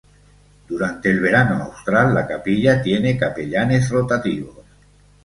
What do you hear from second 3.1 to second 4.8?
capellanes rotativos.